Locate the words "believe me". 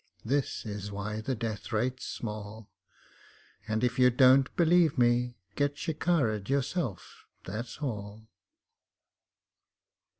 4.55-5.37